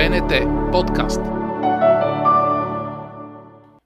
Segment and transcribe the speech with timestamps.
[0.00, 0.32] БНТ
[0.72, 1.20] подкаст.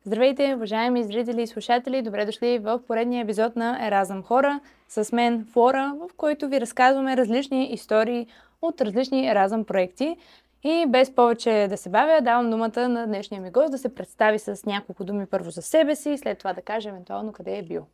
[0.05, 2.03] Здравейте, уважаеми зрители и слушатели!
[2.03, 7.17] Добре дошли в поредния епизод на Еразъм Хора с мен Флора, в който ви разказваме
[7.17, 8.27] различни истории
[8.63, 10.17] от различни Еразъм проекти.
[10.65, 14.39] И без повече да се бавя, давам думата на днешния ми гост да се представи
[14.39, 17.87] с няколко думи първо за себе си, след това да каже евентуално къде е бил.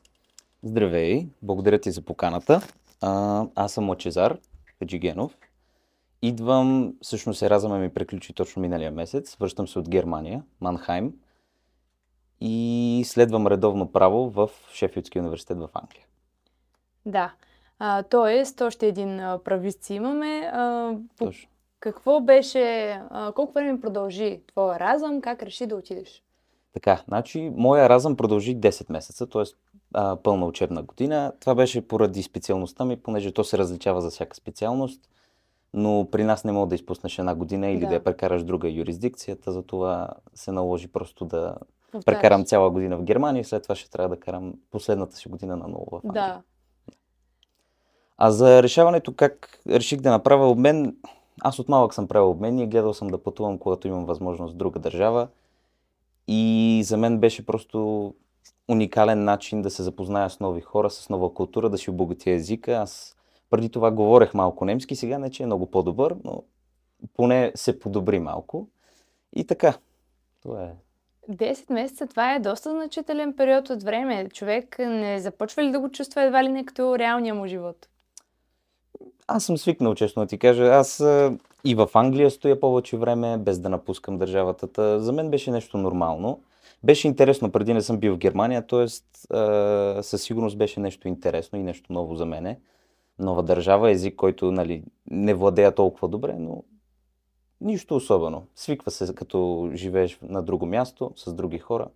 [0.62, 2.60] Здравей, благодаря ти за поканата.
[3.02, 4.38] А, аз съм Лачезар
[4.78, 5.36] Хаджигенов.
[6.22, 9.36] Идвам, всъщност Еразъма ми приключи точно миналия месец.
[9.36, 11.12] Връщам се от Германия, Манхайм.
[12.40, 16.04] И следвам редовно право в Шефилдския университет в Англия.
[17.06, 17.32] Да.
[17.78, 20.50] А, тоест, още един а, правист си имаме.
[20.52, 21.24] А, по...
[21.24, 21.48] Точно.
[21.80, 26.22] Какво беше, а, колко време продължи твоя разъм, как реши да отидеш?
[26.72, 29.44] Така, значи, моя разъм продължи 10 месеца, т.е.
[30.22, 31.32] пълна учебна година.
[31.40, 35.08] Това беше поради специалността ми, понеже то се различава за всяка специалност,
[35.74, 37.94] но при нас не мога да изпуснеш една година или да, Да.
[37.94, 41.54] я прекараш друга юрисдикцията, затова се наложи просто да
[41.92, 42.04] Повтаряш.
[42.04, 45.56] прекарам цяла година в Германия и след това ще трябва да карам последната си година
[45.56, 46.12] на ново в Англия.
[46.12, 46.42] Да.
[48.18, 50.96] А за решаването как реших да направя обмен,
[51.40, 54.56] аз от малък съм правил обмени и гледал съм да пътувам, когато имам възможност в
[54.56, 55.28] друга държава.
[56.28, 58.14] И за мен беше просто
[58.68, 62.72] уникален начин да се запозная с нови хора, с нова култура, да си обогатя езика.
[62.72, 63.16] Аз
[63.50, 66.42] преди това говорех малко немски, сега не че е много по-добър, но
[67.14, 68.68] поне се подобри малко.
[69.36, 69.74] И така,
[70.42, 70.72] това е.
[71.30, 74.28] 10 месеца, това е доста значителен период от време.
[74.28, 77.88] Човек не започва ли да го чувства едва ли не като реалния му живот?
[79.26, 80.64] Аз съм свикнал, честно да ти кажа.
[80.64, 81.04] Аз
[81.64, 84.66] и в Англия стоя повече време, без да напускам държавата.
[84.66, 86.40] Та, за мен беше нещо нормално.
[86.82, 88.88] Беше интересно, преди не съм бил в Германия, т.е.
[90.02, 92.58] със сигурност беше нещо интересно и нещо ново за мене.
[93.20, 96.62] Нова държава, език, който нали, не владея толкова добре, но
[97.60, 98.46] нищо особено.
[98.54, 101.88] Свиква се, като живееш на друго място, с други хора.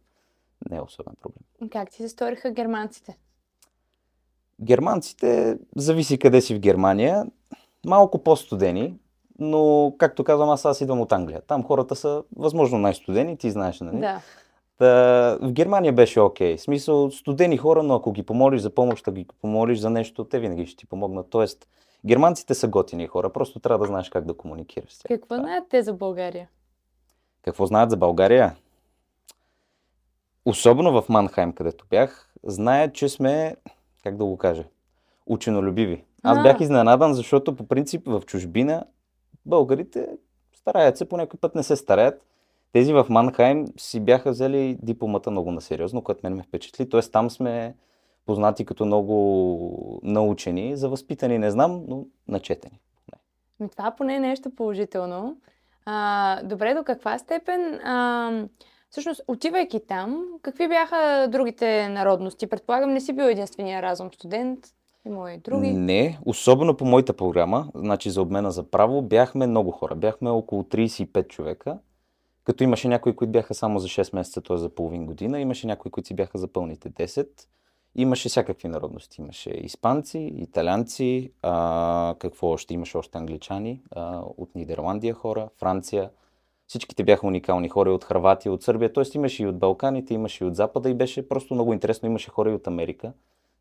[0.71, 1.71] Не е особен проблем.
[1.71, 3.19] Как ти се сториха германците?
[4.61, 7.27] Германците, зависи къде си в Германия,
[7.87, 8.95] малко по-студени,
[9.39, 11.41] но, както казвам, аз, аз идвам от Англия.
[11.41, 14.01] Там хората са възможно най-студени, ти знаеш, нали?
[14.01, 14.21] Да.
[14.79, 14.87] Та,
[15.43, 16.57] в Германия беше окей.
[16.57, 20.25] В смисъл, студени хора, но ако ги помолиш за помощ, ако ги помолиш за нещо,
[20.25, 21.27] те винаги ще ти помогнат.
[21.31, 21.69] Тоест,
[22.07, 25.09] германците са готини хора, просто трябва да знаеш как да комуникираш с тях.
[25.09, 25.39] Какво е.
[25.39, 26.49] знаят те за България?
[27.43, 28.57] Какво знаят за България?
[30.45, 33.57] Особено в Манхайм, където бях, знаят, че сме,
[34.03, 34.65] как да го кажа,
[35.27, 36.05] ученолюбиви.
[36.23, 36.43] Аз А.
[36.43, 38.85] бях изненадан, защото по принцип в чужбина
[39.47, 40.09] българите
[40.55, 42.23] стараят се, по някой път не се стараят.
[42.75, 46.89] Тези в Манхайм си бяха взели дипломата много насериозно, което мен ме впечатли.
[46.89, 47.75] Тоест там сме
[48.27, 52.81] познати като много научени, за възпитани не знам, но начетени.
[53.61, 55.37] Ми, това поне е нещо положително.
[55.87, 58.31] А, добре, до каква степен, а,
[58.91, 62.47] всъщност, отивайки там, какви бяха другите народности?
[62.47, 64.59] Предполагам, не си бил единствения разум студент,
[65.07, 65.73] има и други.
[65.73, 69.95] Не, особено по моята програма, значи за обмена за право, бяхме много хора.
[69.95, 71.79] Бяхме около 35 човека,
[72.45, 74.57] като имаше някои, които бяха само за 6 месеца, т.е.
[74.57, 77.29] за половин година, имаше някои, които си бяха за пълните 10.
[77.95, 79.21] Имаше всякакви народности.
[79.21, 82.75] Имаше испанци, италянци, а, какво още?
[82.75, 86.11] Имаше още англичани, а, от Нидерландия хора, Франция.
[86.67, 89.05] Всичките бяха уникални хора и от Харватия, от Сърбия, т.е.
[89.15, 92.09] имаше и от Балканите, имаше и от Запада и беше просто много интересно.
[92.09, 93.13] Имаше хора и от Америка.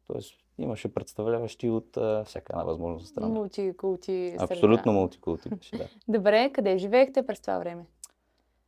[0.07, 3.27] Тоест имаше представляващи от а, всяка една възможна страна.
[3.27, 4.35] Мултикулти.
[4.39, 5.88] Абсолютно мултикулти беше, да.
[6.17, 7.85] Добре, къде живеехте през това време?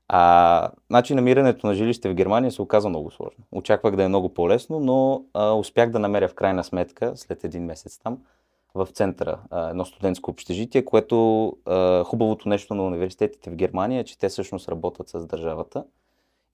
[0.08, 3.44] А, значи намирането на жилище в Германия се оказа много сложно.
[3.52, 7.66] Очаквах да е много по-лесно, но а, успях да намеря в крайна сметка, след един
[7.66, 8.18] месец там,
[8.76, 14.04] в центъра а, едно студентско общежитие, което а, хубавото нещо на университетите в Германия е,
[14.04, 15.86] че те всъщност работят с държавата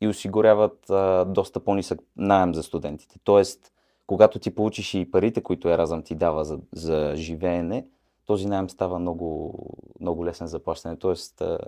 [0.01, 3.15] и осигуряват а, доста по-нисък найем за студентите.
[3.23, 3.71] Тоест,
[4.07, 7.85] когато ти получиш и парите, които Еразъм ти дава за, за живеене,
[8.25, 9.53] този найем става много,
[9.99, 10.95] много лесен за плащане.
[10.95, 11.59] Тоест, а,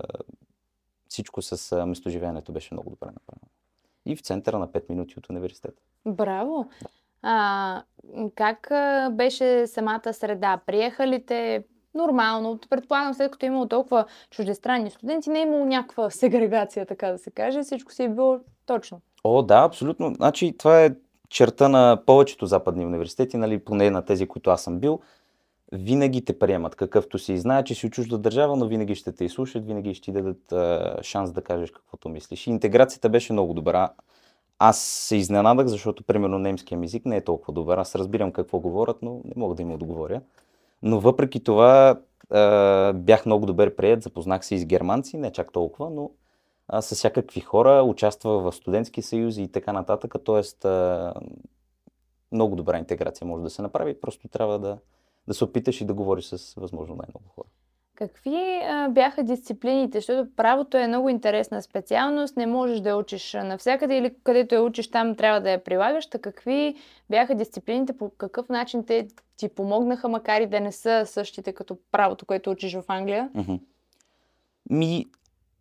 [1.08, 3.48] всичко с местоживеенето беше много добре направено.
[4.06, 5.82] И в центъра на 5 минути от университета.
[6.06, 6.68] Браво!
[7.22, 7.82] А,
[8.34, 8.72] как
[9.14, 10.60] беше самата среда?
[10.66, 11.64] Приеха ли те
[11.94, 12.58] нормално?
[12.70, 17.18] Предполагам, след като е имало толкова чуждестранни студенти, не е имало някаква сегрегация, така да
[17.18, 17.62] се каже.
[17.62, 19.00] Всичко си е било точно.
[19.24, 20.14] О, да, абсолютно.
[20.14, 20.94] Значи, това е
[21.28, 25.00] черта на повечето западни университети, нали, поне на тези, които аз съм бил.
[25.74, 27.38] Винаги те приемат какъвто си.
[27.38, 30.52] Знаят, че си от чужда държава, но винаги ще те изслушат, винаги ще ти дадат
[30.52, 32.46] а, шанс да кажеш каквото мислиш.
[32.46, 33.92] И интеграцията беше много добра.
[34.58, 37.78] Аз се изненадах, защото, примерно, немския ми език не е толкова добър.
[37.78, 40.20] Аз разбирам какво говорят, но не мога да им отговоря.
[40.82, 42.00] Но въпреки това,
[42.30, 46.10] а, бях много добър прият, запознах се и с германци, не чак толкова, но
[46.68, 50.68] а, с всякакви хора, участва в студентски съюзи и така нататък, т.е.
[52.32, 54.78] много добра интеграция може да се направи, просто трябва да,
[55.28, 57.46] да се опиташ и да говориш с възможно най-много хора.
[57.94, 59.98] Какви а, бяха дисциплините?
[59.98, 64.62] Защото правото е много интересна специалност, не можеш да я учиш навсякъде или където я
[64.62, 66.06] учиш, там трябва да я прилагаш.
[66.06, 66.74] Та какви
[67.10, 71.78] бяха дисциплините, по какъв начин те ти помогнаха, макар и да не са същите като
[71.92, 73.30] правото, което учиш в Англия?
[73.34, 73.60] Mm-hmm.
[74.70, 75.06] Ми,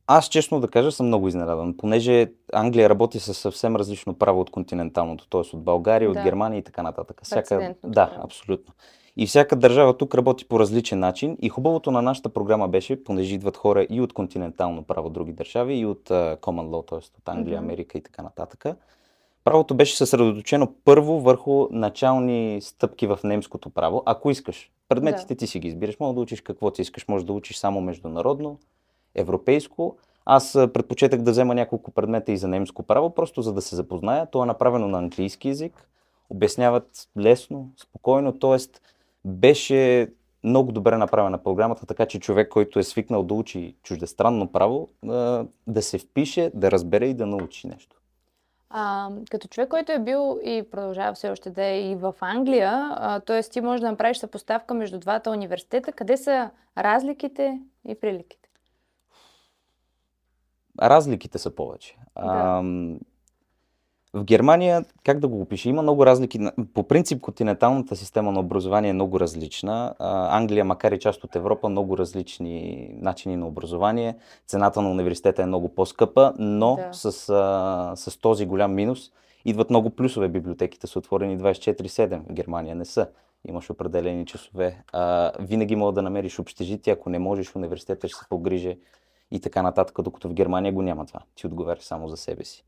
[0.08, 4.50] аз честно да кажа съм много изненадан, понеже Англия работи с съвсем различно право от
[4.50, 5.56] континенталното, т.е.
[5.56, 6.20] от България, да.
[6.20, 7.20] от Германия и така нататък.
[7.24, 7.76] Всяка...
[7.84, 8.74] Да, абсолютно.
[9.18, 11.38] И всяка държава тук работи по различен начин.
[11.42, 15.74] И хубавото на нашата програма беше, понеже идват хора и от континентално право други държави,
[15.74, 16.98] и от uh, Common Law, т.е.
[16.98, 17.58] от Англия.
[17.58, 18.66] Америка и така нататък.
[19.44, 24.04] Правото беше съсредоточено първо върху начални стъпки в немското право.
[24.06, 25.38] Ако искаш, предметите да.
[25.38, 28.60] ти си ги избираш, може да учиш какво ти искаш, може да учиш само международно,
[29.16, 29.98] европейско.
[30.26, 34.26] Аз предпочетах да взема няколко предмета и за немско право, просто за да се запозная.
[34.32, 35.90] То е направено на английски язик,
[36.30, 38.58] обясняват лесно, спокойно, т.е
[39.26, 40.12] беше
[40.44, 44.90] много добре направена програмата, така че човек, който е свикнал да учи чуждестранно право,
[45.68, 48.00] да се впише, да разбере и да научи нещо.
[48.70, 52.96] А, като човек, който е бил и продължава все още да е и в Англия,
[53.26, 53.44] т.е.
[53.44, 55.92] ти можеш да направиш съпоставка между двата университета.
[55.92, 58.50] Къде са разликите и приликите?
[60.82, 61.98] Разликите са повече.
[62.16, 62.24] Да.
[62.26, 62.64] А,
[64.14, 66.40] в Германия, как да го опиша, има много разлики.
[66.74, 69.96] По принцип, континенталната система на образование е много различна.
[70.30, 74.16] Англия, макар и част от Европа, много различни начини на образование.
[74.48, 76.90] Цената на университета е много по-скъпа, но да.
[76.94, 79.12] с, а, с този голям минус
[79.46, 80.28] идват много плюсове.
[80.28, 82.30] Библиотеките са отворени 24-7.
[82.30, 83.08] В Германия не са.
[83.48, 84.84] Имаш определени часове.
[84.92, 86.94] А, винаги мога да намериш общежитие.
[86.94, 88.78] Ако не можеш, университета ще се погрижи
[89.32, 91.20] и така нататък, докато в Германия го няма това.
[91.36, 92.64] Ти отговаряш само за себе си.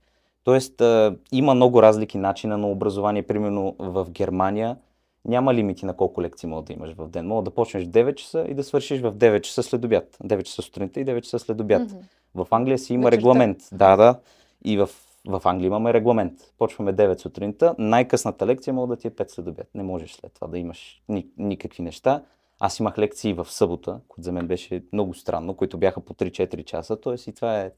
[0.46, 3.24] Тоест, а, има много разлики начина на образование.
[3.24, 4.78] Примерно в Германия
[5.26, 7.28] няма лимити на колко лекции мога да имаш в ден.
[7.28, 10.18] Мога да почнеш в 9 часа и да свършиш в 9 часа след обяд.
[10.24, 11.82] 9 часа сутринта и 9 часа след обяд.
[11.82, 12.02] Mm-hmm.
[12.36, 13.58] В Англия си има регламент.
[13.72, 14.20] Да, да.
[14.66, 14.90] И в,
[15.28, 16.34] в Англия имаме регламент.
[16.58, 17.76] Почваме 9 сутринта.
[17.78, 19.68] Най-късната лекция мога да ти е 5 след обяд.
[19.76, 22.24] Не можеш след това да имаш ни, никакви неща.
[22.60, 26.64] Аз имах лекции в събота, което за мен беше много странно, които бяха по 3-4
[26.64, 27.02] часа.
[27.02, 27.72] Тоест и това е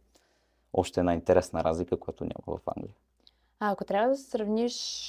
[0.77, 2.95] още една интересна разлика, която няма в Англия.
[3.59, 5.07] А ако трябва да се сравниш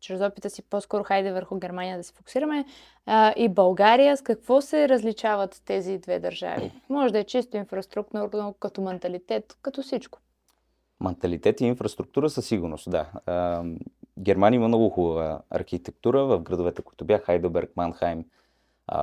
[0.00, 2.64] чрез опита си, по-скоро хайде върху Германия да се фокусираме,
[3.06, 6.72] а, и България, с какво се различават тези две държави?
[6.88, 10.18] Може да е чисто инфраструктурно, като менталитет, като всичко.
[11.00, 13.10] Менталитет и инфраструктура със сигурност, да.
[13.26, 13.64] А,
[14.18, 18.24] Германия има много хубава архитектура в градовете, които бяха Хайдеберг, Манхайм,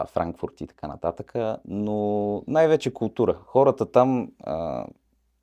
[0.07, 1.33] Франкфурт и така нататък,
[1.65, 3.33] но най-вече култура.
[3.33, 4.85] Хората там а,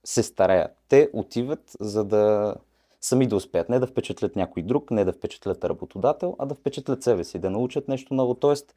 [0.05, 0.70] се стараят.
[0.88, 2.55] Те отиват за да
[3.00, 3.69] сами да успеят.
[3.69, 7.50] Не да впечатлят някой друг, не да впечатлят работодател, а да впечатлят себе си, да
[7.50, 8.35] научат нещо ново.
[8.35, 8.75] Тоест,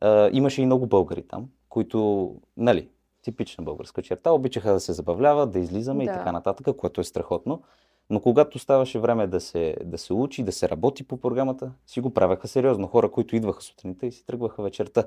[0.00, 2.88] а, имаше и много българи там, които, нали,
[3.22, 6.10] типична българска черта, обичаха да се забавляват, да излизаме да.
[6.10, 7.62] и така нататък, което е страхотно.
[8.10, 12.00] Но когато ставаше време да се, да се учи, да се работи по програмата, си
[12.00, 12.86] го правяха сериозно.
[12.86, 15.04] Хора, които идваха сутринта и си тръгваха вечерта.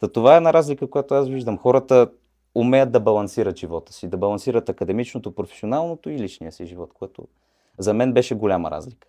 [0.00, 1.58] Та това е една разлика, която аз виждам.
[1.58, 2.10] Хората
[2.54, 7.28] умеят да балансират живота си, да балансират академичното, професионалното и личния си живот, което
[7.78, 9.08] за мен беше голяма разлика.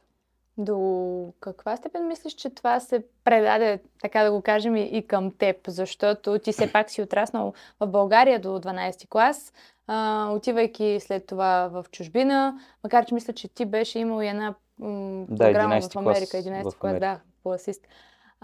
[0.58, 5.58] До каква степен мислиш, че това се предаде, така да го кажем, и към теб?
[5.68, 9.54] Защото ти все пак си отраснал в България до 12 клас,
[9.88, 14.54] а, отивайки след това в чужбина, макар че мисля, че ти беше имал и една
[14.80, 17.88] м- да, програма в Америка, 11 клас, да, по асист.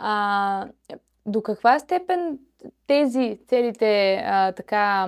[0.02, 0.68] А,
[1.26, 2.40] до каква степен
[2.88, 5.08] тези целите а, така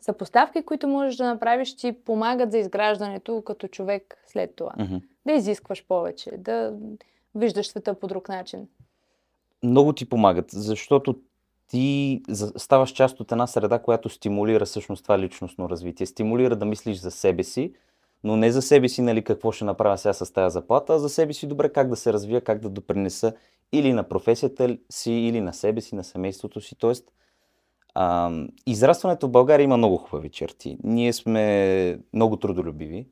[0.00, 4.70] съпоставки, които можеш да направиш, ти помагат за изграждането като човек след това.
[4.70, 5.02] Mm-hmm.
[5.26, 6.74] Да изискваш повече, да
[7.34, 8.68] виждаш света по друг начин.
[9.62, 11.16] Много ти помагат, защото
[11.68, 12.22] ти
[12.56, 16.06] ставаш част от една среда, която стимулира всъщност това личностно развитие.
[16.06, 17.72] Стимулира да мислиш за себе си,
[18.24, 21.08] но не за себе си, нали, какво ще направя сега с тази заплата, а за
[21.08, 23.32] себе си добре как да се развия, как да допринеса
[23.72, 26.76] или на професията си, или на себе си, на семейството си.
[26.78, 27.12] Тоест,
[27.94, 28.32] а,
[28.66, 30.78] израстването в България има много хубави черти.
[30.84, 33.06] Ние сме много трудолюбиви.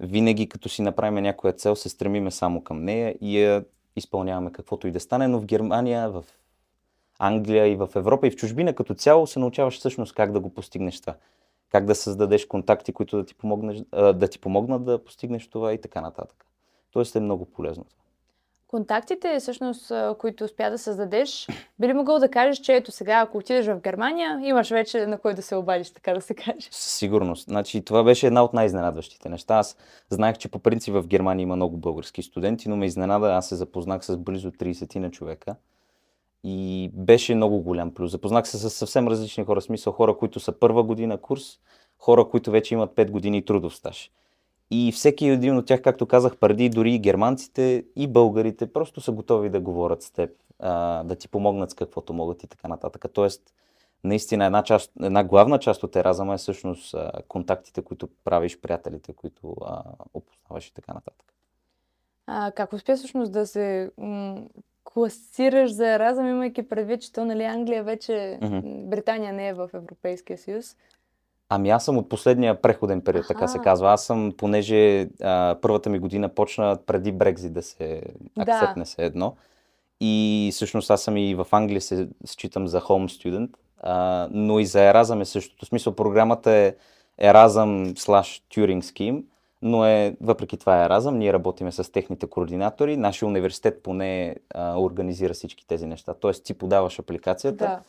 [0.00, 3.64] Винаги, като си направим някоя цел, се стремиме само към нея и я
[3.96, 6.24] изпълняваме каквото и да стане, но в Германия, в
[7.18, 10.54] Англия и в Европа и в чужбина като цяло се научаваш всъщност как да го
[10.54, 11.14] постигнеш това.
[11.70, 15.80] Как да създадеш контакти, които да ти, помогнеш, да ти помогнат да постигнеш това и
[15.80, 16.46] така нататък.
[16.90, 18.03] Тоест е много полезно това
[18.74, 23.38] Контактите, всъщност, които успя да създадеш, би ли могъл да кажеш, че ето сега, ако
[23.38, 26.68] отидеш в Германия, имаш вече на кой да се обадиш, така да се каже?
[26.70, 27.44] Със сигурност.
[27.44, 29.54] Значи, това беше една от най-изненадващите неща.
[29.54, 29.76] Аз
[30.10, 33.34] знаех, че по принцип в Германия има много български студенти, но ме изненада.
[33.34, 35.56] Аз се запознах с близо 30 на човека.
[36.44, 38.10] И беше много голям плюс.
[38.10, 39.60] Запознах се с съвсем различни хора.
[39.60, 41.58] Смисъл хора, които са първа година курс,
[41.98, 44.10] хора, които вече имат 5 години трудов стаж.
[44.70, 49.12] И всеки един от тях, както казах преди, дори и германците, и българите, просто са
[49.12, 50.30] готови да говорят с теб,
[51.04, 53.04] да ти помогнат с каквото могат и така нататък.
[53.12, 53.54] Тоест,
[54.04, 56.94] наистина една, част, една главна част от еразъма е всъщност
[57.28, 59.82] контактите, които правиш, приятелите, които а,
[60.14, 61.34] опознаваш и така нататък.
[62.26, 64.42] А, как успя всъщност да се м-
[64.84, 68.84] класираш за еразъм, имайки предвид, че то, нали, Англия вече, mm-hmm.
[68.84, 70.76] Британия не е в Европейския съюз?
[71.48, 73.92] Ами аз съм от последния преходен период, така се казва.
[73.92, 78.02] Аз съм, понеже а, първата ми година почна преди Брекзит да се
[78.38, 78.86] акцепне да.
[78.86, 79.36] се едно.
[80.00, 83.50] И всъщност аз съм и в Англия се считам за home student,
[83.82, 85.64] а, но и за Еразъм е същото.
[85.64, 86.74] В смисъл програмата е
[87.18, 89.24] Еразъм slash Turing Scheme,
[89.62, 92.96] но е, въпреки това е Еразъм, ние работиме с техните координатори.
[92.96, 96.14] Нашия университет поне а, организира всички тези неща.
[96.14, 97.64] Тоест ти подаваш апликацията.
[97.64, 97.80] Да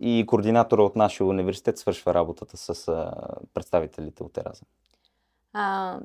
[0.00, 3.12] и координатора от нашия университет свършва работата с а,
[3.54, 4.66] представителите от Еразъм.
[5.52, 5.98] А,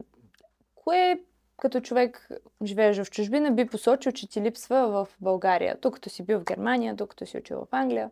[0.76, 1.20] кое
[1.58, 2.30] като човек
[2.64, 5.80] живееш в чужбина би посочил, че ти липсва в България?
[5.82, 8.12] Тук като си бил в Германия, тук като си учил в Англия,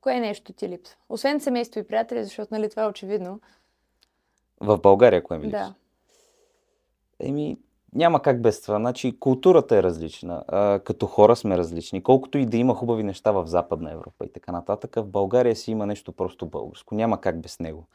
[0.00, 0.96] кое нещо ти липсва?
[1.08, 3.40] Освен семейство и приятели, защото нали, това е очевидно.
[4.60, 5.58] В България кое ми липсва?
[5.58, 5.74] Да.
[7.26, 7.58] Еми,
[7.94, 8.76] няма как без това.
[8.76, 10.44] Значи, културата е различна.
[10.48, 12.02] А, като хора сме различни.
[12.02, 15.70] Колкото и да има хубави неща в Западна Европа и така нататък, в България си
[15.70, 16.94] има нещо просто българско.
[16.94, 17.86] Няма как без него.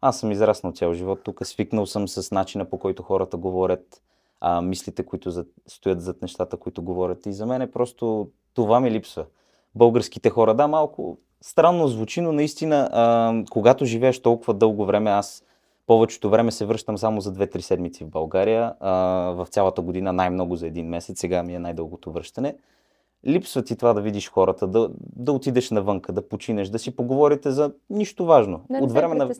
[0.00, 4.02] Аз съм израснал цял живот тук, свикнал съм с начина по който хората говорят,
[4.40, 7.26] а, мислите, които зад, стоят зад нещата, които говорят.
[7.26, 9.24] И за мен е просто това ми липсва.
[9.74, 15.44] Българските хора, да, малко странно звучи, но наистина, а, когато живееш толкова дълго време, аз
[15.90, 18.74] повечето време се връщам само за 2-3 седмици в България.
[18.80, 18.92] А,
[19.30, 21.20] в цялата година най-много за един месец.
[21.20, 22.56] Сега ми е най-дългото връщане.
[23.26, 27.50] Липсва ти това да видиш хората, да, да отидеш навънка, да починеш, да си поговорите
[27.50, 28.60] за нищо важно.
[28.70, 29.28] Да от време на...
[29.28, 29.34] да.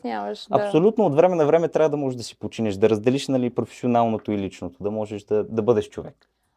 [0.51, 4.31] Абсолютно, от време на време трябва да можеш да си починеш, да разделиш нали, професионалното
[4.31, 6.15] и личното, да можеш да, да бъдеш човек.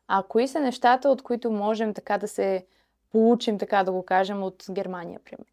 [0.09, 2.67] А кои са нещата, от които можем така да се
[3.13, 5.53] получим, така да го кажем, от Германия, примерно?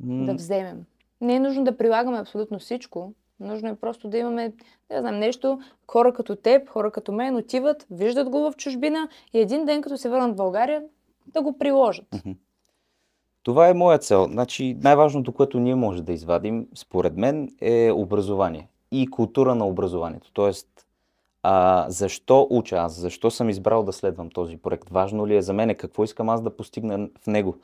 [0.00, 0.84] М- да вземем.
[1.20, 3.12] Не е нужно да прилагаме абсолютно всичко.
[3.40, 4.52] Нужно е просто да имаме,
[4.90, 5.60] не знам, нещо.
[5.90, 9.96] Хора като теб, хора като мен отиват, виждат го в чужбина и един ден, като
[9.96, 10.82] се върнат в България,
[11.26, 12.06] да го приложат.
[13.42, 14.24] Това е моя цел.
[14.24, 20.32] Значи, най-важното, което ние може да извадим, според мен, е образование и култура на образованието.
[20.32, 20.86] Тоест,
[21.42, 23.00] а, защо уча аз?
[23.00, 24.90] Защо съм избрал да следвам този проект?
[24.90, 25.74] Важно ли е за мен?
[25.74, 27.56] Какво искам аз да постигна в него?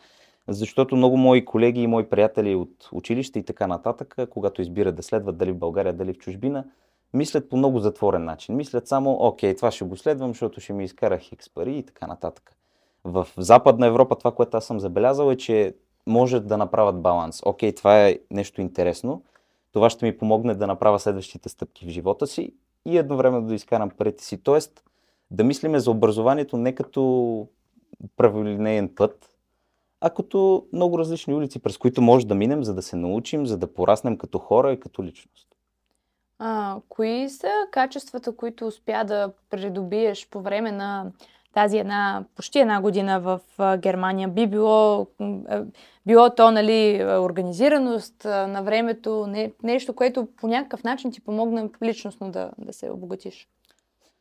[0.49, 5.03] Защото много мои колеги и мои приятели от училище и така нататък, когато избират да
[5.03, 6.65] следват дали в България, дали в чужбина,
[7.15, 8.57] мислят по много затворен начин.
[8.57, 12.07] Мислят само, окей, това ще го следвам, защото ще ми изкара хикс пари и така
[12.07, 12.57] нататък.
[13.05, 15.75] В Западна Европа това, което аз съм забелязал е, че
[16.07, 17.43] може да направят баланс.
[17.45, 19.23] Окей, това е нещо интересно,
[19.73, 22.55] това ще ми помогне да направя следващите стъпки в живота си
[22.87, 24.43] и едновременно да изкарам парите си.
[24.43, 24.85] Тоест,
[25.31, 27.49] да мислиме за образованието не като
[28.17, 29.34] праволинейен път,
[30.07, 33.59] а като много различни улици, през които може да минем, за да се научим, за
[33.59, 35.49] да пораснем като хора и като личност.
[36.39, 41.13] А, кои са качествата, които успя да придобиеш по време на
[41.53, 43.41] тази една, почти една година в
[43.79, 44.29] Германия?
[44.29, 45.07] Би било,
[46.07, 52.31] било то, нали, организираност на времето, не, нещо, което по някакъв начин ти помогна личностно
[52.31, 53.49] да, да се обогатиш?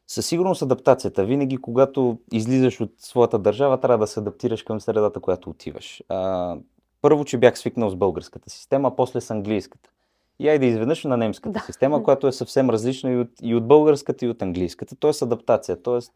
[0.07, 1.25] Със сигурност адаптацията.
[1.25, 6.03] Винаги, когато излизаш от своята държава, трябва да се адаптираш към средата, която отиваш.
[6.09, 6.55] А,
[7.01, 9.89] първо, че бях свикнал с българската система, а после с английската.
[10.39, 11.65] И айде изведнъж на немската да.
[11.65, 14.95] система, която е съвсем различна и от, и от българската, и от английската.
[14.95, 15.81] Тоест адаптация.
[15.81, 16.13] Тоест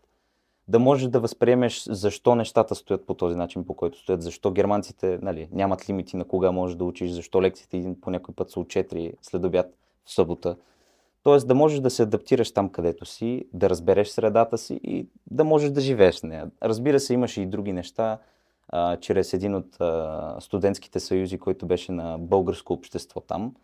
[0.68, 5.20] да можеш да възприемеш защо нещата стоят по този начин, по който стоят, защо германците
[5.22, 8.68] нали, нямат лимити на кога можеш да учиш, защо лекциите по някой път са от
[8.68, 10.56] 4 след обяд в събота
[11.28, 15.44] Тоест да можеш да се адаптираш там, където си, да разбереш средата си и да
[15.44, 16.52] можеш да живееш с нея.
[16.64, 18.20] Разбира се, имаше и други неща,
[18.70, 23.56] а, чрез един от а, студентските съюзи, който беше на българско общество там.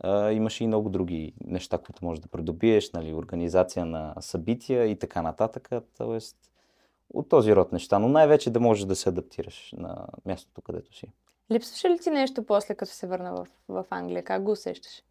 [0.00, 4.98] А, имаше и много други неща, които можеш да придобиеш, нали, организация на събития и
[4.98, 5.68] така нататък.
[5.98, 6.36] Тоест,
[7.14, 11.06] от този род неща, но най-вече да можеш да се адаптираш на мястото, където си.
[11.52, 14.24] Липсваше ли ти нещо после, като се върна в, в Англия?
[14.24, 15.02] Как го усещаш?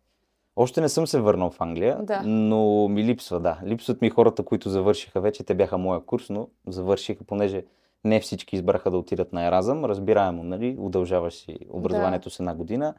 [0.61, 2.21] Още не съм се върнал в Англия, Да.
[2.25, 3.59] но ми липсва, да.
[3.65, 5.43] Липсват ми хората, които завършиха вече.
[5.43, 7.63] Те бяха моя курс, но завършиха, понеже
[8.03, 9.85] не всички избраха да отидат на Еразъм.
[9.85, 10.75] Разбираемо, нали?
[10.79, 12.93] Удължаваш си образованието с една година.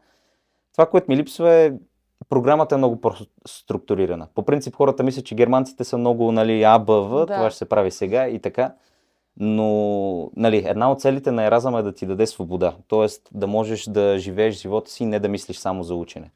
[0.72, 1.72] Това, което ми липсва е
[2.28, 4.26] програмата е много по-структурирана.
[4.34, 7.26] По принцип хората мислят, че германците са много нали, АБВ, Да.
[7.26, 8.74] това ще се прави сега и така.
[9.36, 12.74] Но нали, една от целите на Еразъм е да ти даде свобода.
[12.88, 16.30] Тоест да можеш да живееш живота си и не да мислиш само за учене.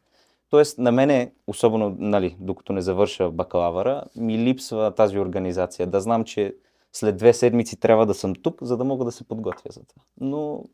[0.51, 5.87] Тоест на мене, особено нали, докато не завърша бакалавъра, ми липсва тази организация.
[5.87, 6.55] Да знам, че
[6.93, 10.03] след две седмици трябва да съм тук, за да мога да се подготвя за това.
[10.21, 10.65] Но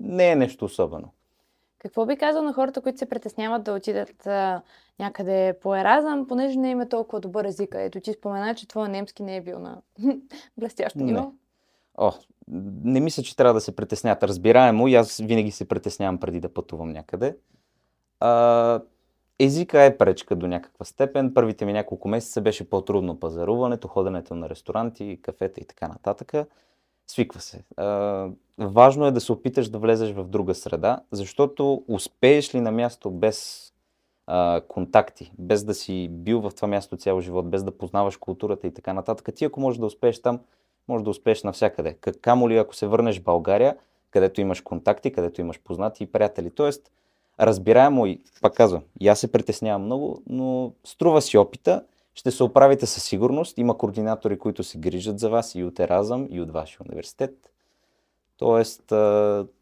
[0.00, 1.12] не е нещо особено.
[1.78, 4.62] Какво би казал на хората, които се притесняват да отидат а,
[4.98, 7.74] някъде по Еразъм, понеже не им е толкова добър език?
[7.78, 9.82] Ето ти спомена, че твоя немски не е бил на
[10.58, 11.04] блестящо Не.
[11.04, 11.32] ниво.
[11.98, 12.12] О,
[12.84, 14.22] не мисля, че трябва да се притеснят.
[14.22, 17.36] Разбираемо, и аз винаги се притеснявам преди да пътувам някъде.
[18.24, 18.80] А,
[19.38, 21.34] езика е пречка до някаква степен.
[21.34, 26.32] Първите ми няколко месеца беше по-трудно пазаруването, ходенето на ресторанти, кафета и така нататък.
[27.06, 27.64] Свиква се.
[27.76, 28.28] А,
[28.58, 33.10] важно е да се опиташ да влезеш в друга среда, защото успееш ли на място
[33.10, 33.70] без
[34.26, 38.66] а, контакти, без да си бил в това място цял живот, без да познаваш културата
[38.66, 40.40] и така нататък, ти ако можеш да успееш там,
[40.88, 41.94] може да успееш навсякъде.
[42.20, 43.76] Камо ли ако се върнеш в България,
[44.10, 46.50] където имаш контакти, където имаш познати и приятели.
[46.50, 46.90] Тоест,
[47.40, 52.42] разбираемо и, пак казвам, и аз се притеснявам много, но струва си опита, ще се
[52.42, 53.58] оправите със сигурност.
[53.58, 57.50] Има координатори, които се грижат за вас и от Еразъм, и от вашия университет.
[58.36, 58.92] Тоест,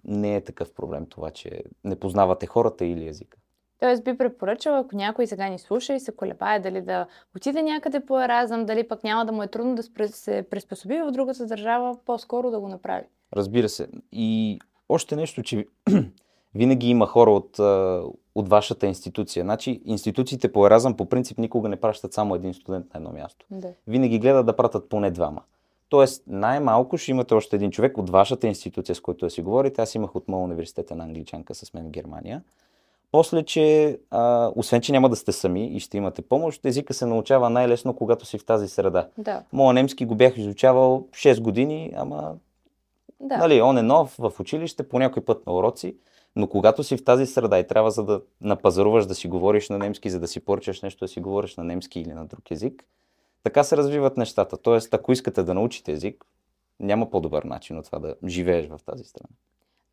[0.04, 3.38] не е такъв проблем това, че не познавате хората или езика.
[3.82, 8.00] Тоест би препоръчала, ако някой сега ни слуша и се колебае дали да отиде някъде
[8.00, 11.96] по Еразъм, дали пък няма да му е трудно да се приспособи в другата държава,
[12.06, 13.04] по-скоро да го направи.
[13.36, 13.88] Разбира се.
[14.12, 15.66] И още нещо, че
[16.54, 17.58] винаги има хора от,
[18.34, 19.42] от вашата институция.
[19.42, 23.46] Значи, институциите по Еразъм по принцип никога не пращат само един студент на едно място.
[23.50, 23.68] Да.
[23.86, 25.42] Винаги гледат да пратят поне двама.
[25.88, 29.82] Тоест, най-малко ще имате още един човек от вашата институция, с който да си говорите.
[29.82, 32.42] Аз имах от моя университет една англичанка с мен в Германия.
[33.12, 37.06] После, че а, освен, че няма да сте сами и ще имате помощ, езика се
[37.06, 39.08] научава най-лесно, когато си в тази среда.
[39.18, 39.42] Да.
[39.52, 42.34] Моя немски го бях изучавал 6 години, ама
[43.20, 43.36] Да.
[43.36, 45.96] Нали, он е нов в училище, по някой път на уроци,
[46.36, 49.78] но когато си в тази среда и трябва за да напазаруваш да си говориш на
[49.78, 52.84] немски, за да си поръчаш нещо да си говориш на немски или на друг език,
[53.42, 54.56] така се развиват нещата.
[54.56, 56.24] Тоест, ако искате да научите език,
[56.80, 59.28] няма по-добър начин от това да живееш в тази страна.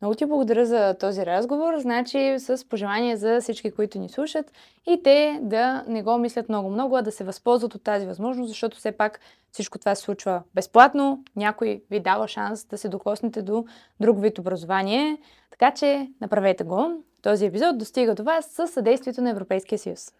[0.00, 1.78] Много ти благодаря за този разговор.
[1.78, 4.52] Значи с пожелание за всички, които ни слушат
[4.86, 8.76] и те да не го мислят много-много, а да се възползват от тази възможност, защото
[8.76, 9.20] все пак
[9.52, 11.24] всичко това се случва безплатно.
[11.36, 13.64] Някой ви дава шанс да се докоснете до
[14.00, 15.18] друг вид образование.
[15.60, 17.04] Така че направете го.
[17.22, 20.12] Този епизод достига до вас със съдействието на Европейския съюз.